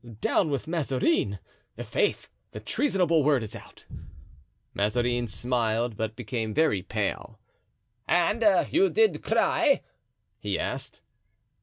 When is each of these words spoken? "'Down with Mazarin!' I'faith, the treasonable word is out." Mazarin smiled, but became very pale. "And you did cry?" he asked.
"'Down 0.19 0.49
with 0.49 0.65
Mazarin!' 0.65 1.37
I'faith, 1.77 2.27
the 2.53 2.59
treasonable 2.59 3.23
word 3.23 3.43
is 3.43 3.55
out." 3.55 3.85
Mazarin 4.73 5.27
smiled, 5.27 5.95
but 5.95 6.15
became 6.15 6.55
very 6.55 6.81
pale. 6.81 7.39
"And 8.07 8.43
you 8.71 8.89
did 8.89 9.21
cry?" 9.21 9.83
he 10.39 10.57
asked. 10.57 11.03